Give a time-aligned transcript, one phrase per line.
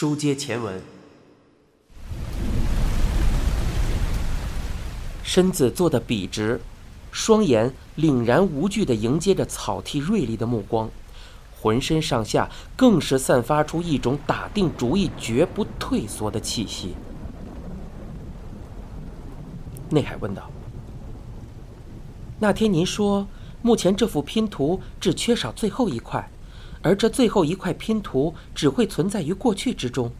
[0.00, 0.80] 书接前文，
[5.22, 6.58] 身子坐得笔直，
[7.12, 10.88] 双眼凛然无惧地迎接着草剃锐利的目光，
[11.60, 16.94] 浑身上下更是散发出一种打定主意、绝不退缩的气息。
[19.90, 20.50] 内海问道
[22.40, 23.28] ：“那天您说，
[23.60, 26.26] 目前这幅拼图只缺少最后一块。”
[26.82, 30.10] 而这最后一块拼图只会存在于过去之中，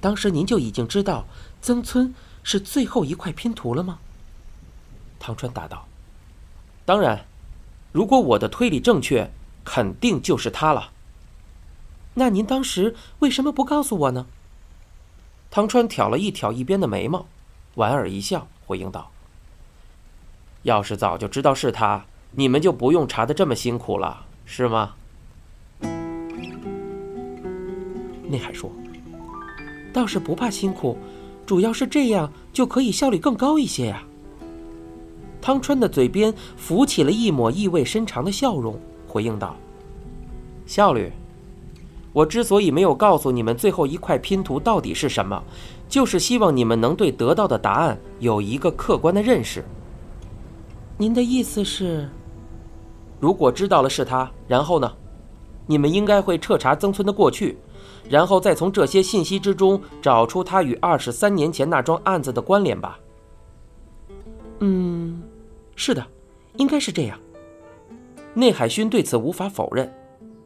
[0.00, 1.24] 当时您就已经知道
[1.62, 3.98] 曾村是最后一块拼图了吗？
[5.18, 5.86] 唐川答道
[6.84, 7.24] ：“当然，
[7.92, 9.30] 如果我的推理正确，
[9.64, 10.90] 肯定就是他了。
[12.12, 14.26] 那您当时为什么不告诉我呢？”
[15.50, 17.26] 唐川挑了一挑一边的眉毛，
[17.76, 19.10] 莞尔一笑，回应道
[20.64, 24.96] ：“要是早就知道是他，你们就不用查的这么辛苦了，是吗？”
[28.34, 28.68] 内海说
[29.94, 30.98] ：“倒是不怕辛苦，
[31.46, 34.02] 主要是这样就可以效率更高一些呀。”
[35.40, 39.54] 汤川的嘴边浮起了一抹意味深长的笑容，回应道
[40.66, 41.12] ：“效率？
[42.12, 45.40] 我之所以没有告诉你们最后一块拼图到底是什么，
[45.88, 49.64] 就是希望你们能对得到的答案有一个客观的认识。
[50.96, 52.08] 您的意思是，
[53.20, 54.92] 如果知道了是他，然后呢？
[55.66, 57.58] 你们应该会彻查曾村的过去。”
[58.08, 62.98] 然后再从这些信息之中找出他与二十三年前那桩案子的关联吧。
[64.60, 65.22] 嗯，
[65.74, 66.06] 是的，
[66.56, 67.18] 应该是这样。
[68.34, 69.92] 内海勋对此无法否认。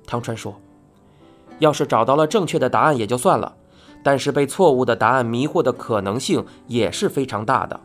[0.06, 0.58] 汤川说
[1.58, 3.54] ：“要是找到了正确的答案也就算了，
[4.02, 7.78] 但是被错误的答案迷惑的可能性也是非常大的。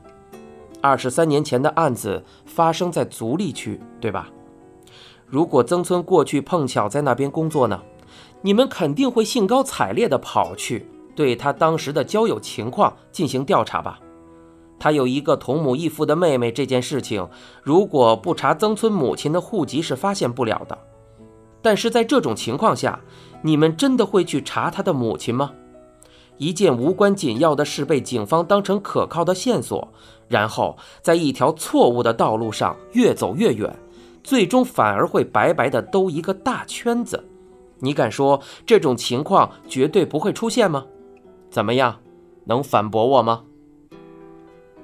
[0.82, 4.30] 二十三年前的案子发生在足利区，对吧？
[5.26, 7.82] 如果曾村过去碰巧在那边工作呢？”
[8.46, 14.00] 你们肯定会兴高采烈地跑去对他当时的交友情况进行调查吧？
[14.78, 17.26] 他有一个同母异父的妹妹，这件事情
[17.62, 20.78] 如果不查曾村母亲的户籍是发现不了的。
[21.62, 23.00] 但是在这种情况下，
[23.44, 25.54] 你们真的会去查他的母亲吗？
[26.38, 29.88] 一件无关紧要的事被警方当成可靠的线索，
[30.28, 33.74] 然后在一条错误的道路上越走越远，
[34.22, 37.24] 最终反而会白白的兜一个大圈子。
[37.84, 40.86] 你敢说这种情况绝对不会出现吗？
[41.50, 42.00] 怎么样，
[42.46, 43.44] 能反驳我吗？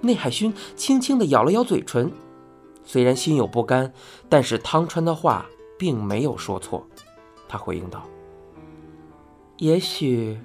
[0.02, 2.12] 内海勋轻轻地咬了咬嘴唇，
[2.84, 3.94] 虽然心有不甘，
[4.28, 5.46] 但是汤川的话
[5.78, 6.86] 并没有说错。
[7.48, 8.04] 他回应道
[9.60, 10.38] ：“也许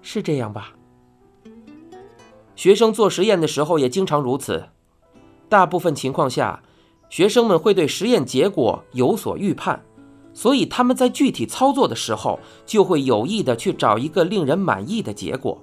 [0.00, 0.74] 是这样吧。
[2.54, 4.68] 学生做实验的时候也经常如此，
[5.48, 6.62] 大部分情况下，
[7.08, 9.82] 学生们会对实验结果有所预判。”
[10.32, 15.60] 所以他们在具体操作的时候，就会有意的去找一个令人满意的结果，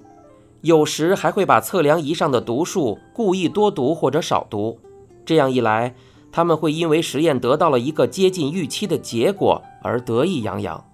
[0.61, 4.79] 有时还会把测量仪上的读数故意多读或者少读。
[5.25, 5.95] 这样一来，
[6.31, 10.85] 他们会因为实验得到了一个接近预期的结果而得意洋洋，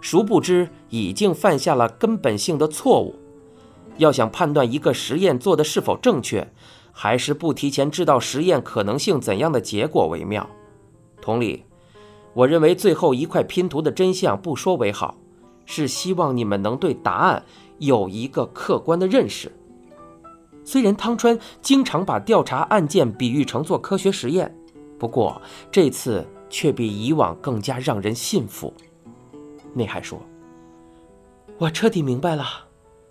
[0.00, 3.14] 殊不知已经犯下了根本性的错误。
[3.96, 6.50] 要想判断一个实验做的是否正确，
[6.92, 10.48] 还是不提前知道实验可能性怎样的结果为妙。
[11.20, 11.64] 同理。
[12.34, 15.16] 我认为最后一块拼图的真相不说为好，
[15.66, 17.44] 是希望你们能对答案
[17.78, 19.52] 有一个客观的认识。
[20.64, 24.56] 虽然汤川经常把调查案件比喻成做科学实验，
[24.98, 28.72] 不过这次却比以往更加让人信服。
[29.74, 30.20] 内海说
[31.58, 32.44] ：“我彻底明白了，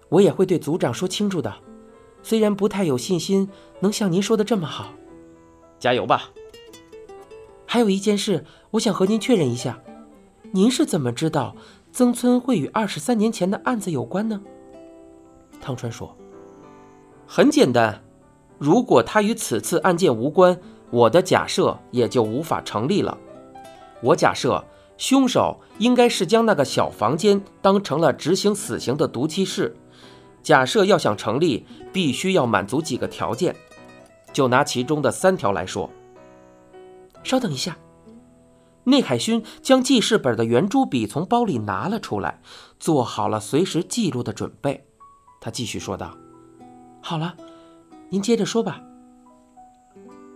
[0.10, 1.54] 我也会对组长说清楚的。
[2.24, 3.50] 虽然不太有信心
[3.82, 4.94] 能像您说的这么好，
[5.78, 6.32] 加油吧。”
[7.74, 9.80] 还有一件事，我想和您确认一下，
[10.52, 11.56] 您是怎么知道
[11.94, 14.42] 曾村会与二十三年前的案子有关呢？
[15.62, 16.14] 汤川说
[17.26, 18.04] ：“很简单，
[18.60, 20.60] 如果他与此次案件无关，
[20.90, 23.18] 我的假设也就无法成立了。
[24.02, 24.62] 我假设
[24.98, 29.78] 凶手应该是将那个小房间当成了执行死刑的毒气室。
[30.44, 33.56] 假设要想成立，必须要满足几个条件，
[34.34, 35.90] 就拿其中的三条来说。”
[37.24, 37.78] 稍等一下，
[38.86, 42.42] 内海勋将记事本的圆珠笔从包里拿了出来，
[42.80, 44.88] 做好了随时记录的准备。
[45.40, 46.18] 他继续说道
[47.02, 47.36] ：“好了，
[48.10, 48.82] 您接着说吧。”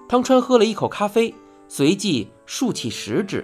[0.07, 1.33] 汤川喝了一口咖啡，
[1.67, 3.43] 随即竖起食指。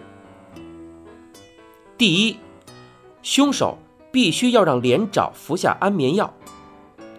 [1.97, 2.37] 第一，
[3.23, 3.77] 凶手
[4.11, 6.31] 必须要让连长服下安眠药。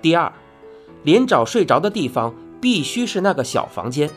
[0.01, 0.33] 第二，
[1.03, 4.09] 连长睡着的地方必须是那个小房间。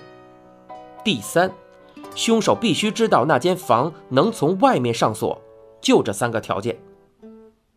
[1.03, 1.51] 第三。
[2.15, 5.39] 凶手必须知道那间房能从外面上锁，
[5.81, 6.77] 就这三个条件。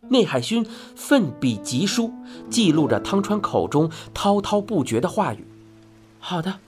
[0.08, 2.12] 内海勋奋笔疾书，
[2.48, 5.44] 记录着汤川口中滔滔不绝的话语。
[6.20, 6.60] 好的，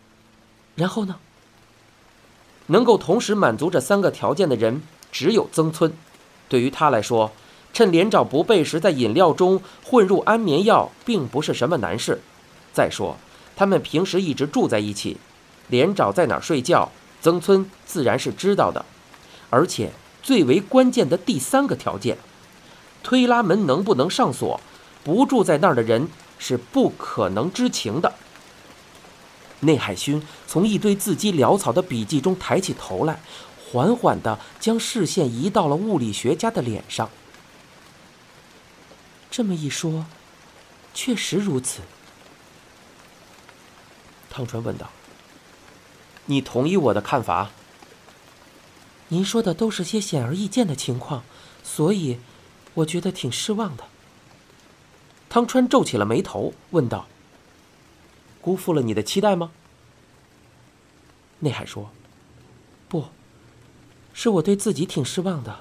[0.75, 1.17] 然后呢？
[2.67, 5.93] 能够同时满足这三个条件的人只有曾村。
[6.49, 7.33] 对于他来说，
[7.73, 12.21] 趁连长不备时，在饮料中混入安眠药，并不是什么难事。
[12.73, 13.17] 再说，
[13.57, 15.17] 他们平时一直住在一起，
[15.69, 16.91] 连长在哪儿睡觉，
[17.21, 18.85] 曾村自然是知道的。
[19.51, 22.17] 而且，最为关键的第三个条件，
[23.03, 24.61] 推拉门能不能上锁，
[25.03, 26.09] 不住在那儿的人
[26.39, 28.15] 是不可能知情的。
[29.61, 33.21] 内海勋从一堆字迹潦草的笔记中抬起头来，
[33.71, 37.11] 缓缓地将视线移到了物理学家的脸上。
[39.31, 40.07] 这么一说，
[40.95, 41.81] 确实如此。
[44.29, 44.91] 汤川问道
[46.31, 47.51] ：“你同意我的看法？”
[49.13, 51.25] 您说的都是些显而易见的情况，
[51.65, 52.19] 所以
[52.75, 53.85] 我觉得挺失望的。
[55.29, 57.07] 汤川皱起了眉头，问道
[58.41, 59.51] ：“辜负了你的期待吗？”
[61.41, 61.91] 内海说
[62.89, 63.07] ：“不
[64.13, 65.59] 是我对自己挺失望的，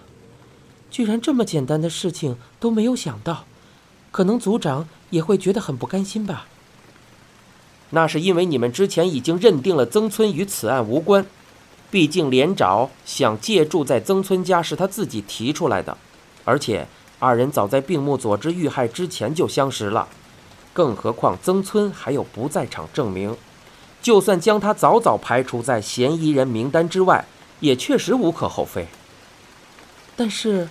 [0.91, 3.45] 居然这么简单的事情都没有想到，
[4.11, 6.47] 可能组长也会觉得很不甘心吧。
[7.91, 11.25] 那是因为你们之前已经认定了曾村与此案无关。”
[11.91, 15.97] 毕竟连长想借住在曾村家是他自己提出来的，
[16.45, 16.87] 而且
[17.17, 20.07] 二人早在病木佐之遇害之前就相识了，
[20.71, 23.35] 更何况曾村还有不在场证明，
[24.03, 27.25] 就算将他早早排除在嫌疑人名单之外，
[27.59, 28.87] 也确实无可厚非。
[30.15, 30.69] 但是，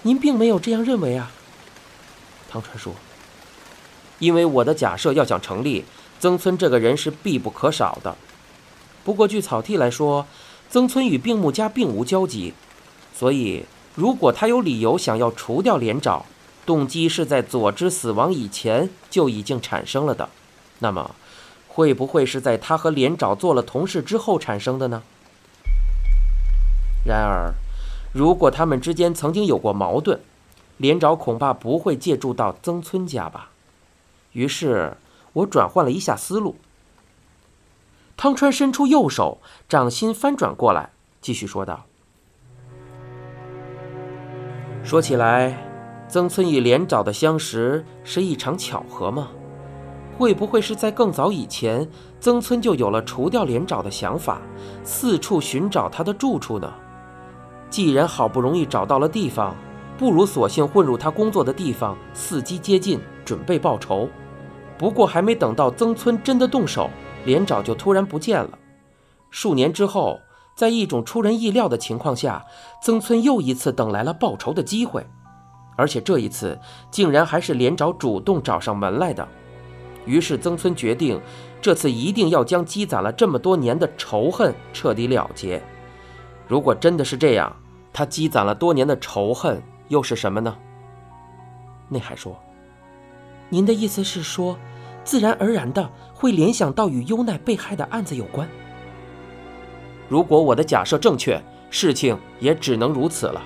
[0.00, 1.30] 您并没有这样认为啊？
[2.48, 2.94] 唐川说
[4.18, 5.84] ：“因为我的假设要想成立，
[6.20, 8.16] 曾村这个人是必不可少的。
[9.04, 10.26] 不过据草剃来说。”
[10.70, 12.52] 曾村与病木家并无交集，
[13.14, 13.64] 所以
[13.94, 16.24] 如果他有理由想要除掉连长，
[16.66, 20.28] 动机是在佐之死亡以前就已经产生了的。
[20.80, 21.14] 那么，
[21.68, 25.04] 会不会是在他和连长做了同事之后产生的呢？
[27.06, 27.54] 然而，
[28.12, 30.18] 如果他们之间曾经有过矛盾，
[30.78, 33.50] 连长恐怕不会借住到曾村家吧。
[34.32, 34.96] 于是
[35.34, 36.56] 我转换了一下思路。
[38.16, 39.38] 汤川伸出右手，
[39.68, 40.90] 掌心翻转过来，
[41.20, 41.84] 继续说道
[44.82, 45.58] ：“说起来，
[46.08, 49.28] 曾村与连长的相识是一场巧合吗？
[50.16, 51.90] 会不会是在更早以前，
[52.20, 54.40] 曾村就有了除掉连长的想法，
[54.84, 56.72] 四处寻找他的住处呢？
[57.68, 59.56] 既然好不容易找到了地方，
[59.98, 64.08] 不如索性混入他工作的地方，伺机接近，准备报仇。
[64.76, 66.90] 不过还没等到曾村真的动手。”
[67.24, 68.58] 连长就突然不见了。
[69.30, 70.20] 数年之后，
[70.54, 72.44] 在一种出人意料的情况下，
[72.82, 75.06] 曾村又一次等来了报仇的机会，
[75.74, 76.60] 而且这一次
[76.90, 79.26] 竟然还是连长主动找上门来的。
[80.04, 81.18] 于是曾村决定，
[81.62, 85.62] 这次一定要将积攒了这么多年的仇恨彻底了结。
[86.46, 87.56] 如果真的是这样，
[87.90, 90.54] 他积攒了多年的仇恨又是什么呢？
[91.88, 92.36] 内海说
[93.48, 94.58] ：“您的意思是说？”
[95.04, 98.48] 自然而然的会联想到与优奈被害的案子有关。
[100.08, 101.38] 如果我的假设正确，
[101.68, 103.42] 事情也只能如此了。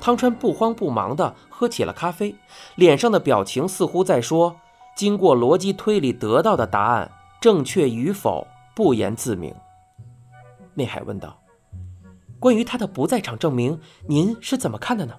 [0.00, 2.34] 汤川不慌不忙地喝起了咖啡，
[2.76, 4.56] 脸上的表情似乎在说
[4.96, 7.10] ：“经过逻辑推理得到的答案
[7.42, 9.54] 正确与否，不言自明。”
[10.72, 11.38] 内海问道
[12.40, 13.78] ：“关于他的不在场证明，
[14.08, 15.14] 您是怎么看的呢？”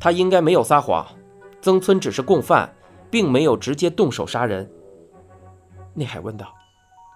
[0.00, 1.06] 他应该没有撒谎，
[1.62, 2.70] 曾村只是共犯。
[3.12, 4.72] 并没有直接动手杀人。
[5.92, 6.54] 内海问道：“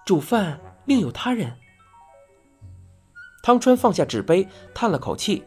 [0.05, 1.51] 主犯另有他人？”
[3.41, 5.43] 汤川放下纸杯，叹了口气：“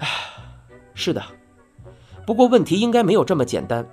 [0.00, 0.08] 唉，
[0.94, 1.22] 是的。
[2.26, 3.86] 不过问题应该没有这么简单。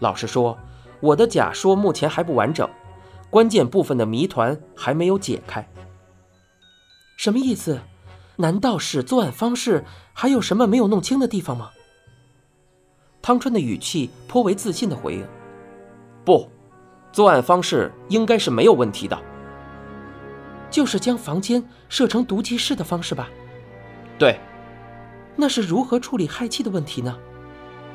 [0.00, 0.58] 老实说，
[0.98, 2.68] 我的假说目前还不完整，
[3.30, 5.64] 关键部分的谜团还没有解开。
[7.16, 7.78] 什么意思？
[8.34, 11.70] 难道是作案方式还有什么没有弄清的地方吗？”
[13.26, 15.26] 汤川的语气颇为自信的回应
[16.24, 16.48] ：“不，
[17.10, 19.20] 作案方式应该是没有问题的，
[20.70, 23.28] 就是将房间设成毒气室的方式吧？
[24.16, 24.38] 对，
[25.34, 27.18] 那是如何处理氦气的问题呢？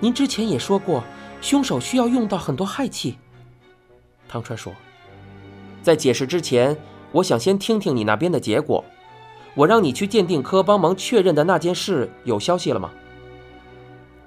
[0.02, 1.02] 您之前也说过，
[1.40, 3.18] 凶手需要用到很多氦气。”
[4.28, 4.74] 汤川说
[5.82, 6.76] ：“在解释之前，
[7.14, 8.84] 我想先听听你那边的结果。
[9.56, 12.92] 我让你去鉴定科帮忙确认的那件事有消息了吗？”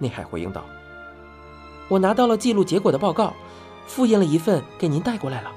[0.00, 0.64] 内海回应道。
[1.88, 3.34] 我拿到了记录结果的报告，
[3.86, 5.52] 复印了一份给您带过来了。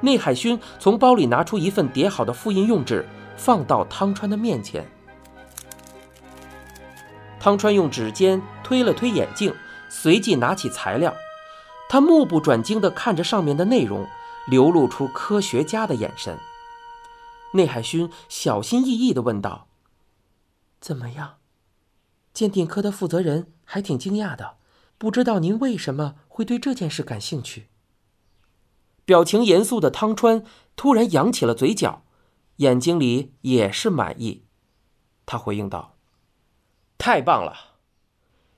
[0.00, 4.86] 内海勋从包里拿出一份叠好的复印用纸，放到汤川的面前。
[7.40, 9.54] 汤川用指尖推了推眼镜，
[9.88, 11.14] 随即拿起材料，
[11.88, 14.06] 他目不转睛地看着上面的内容，
[14.46, 16.38] 流露出科学家的眼神。
[17.54, 19.68] 内海勋小心翼翼地问道
[20.80, 21.36] ：“怎么样？
[22.34, 24.56] 鉴定科的负责人还挺惊讶的，
[24.98, 27.68] 不知道您为什么会对这件事感兴趣？”
[29.06, 30.44] 表情严肃的汤川
[30.76, 32.02] 突然扬起了嘴角，
[32.56, 34.44] 眼睛里也是满意。
[35.24, 35.96] 他回应道
[36.98, 37.54] ：“太棒了，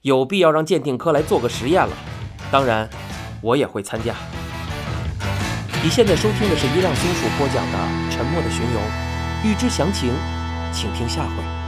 [0.00, 1.96] 有必要让鉴定科来做个实验了。
[2.50, 2.90] 当然，
[3.42, 4.16] 我也会参加。”
[5.84, 7.78] 你现在收听的是一辆松鼠播讲的
[8.10, 8.80] 《沉默的巡游》，
[9.44, 10.12] 欲知详情，
[10.72, 11.59] 请听下回。